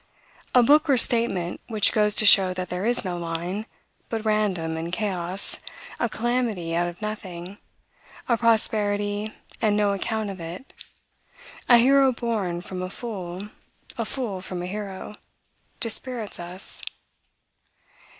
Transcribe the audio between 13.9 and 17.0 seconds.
a fool from a hero, dispirits us.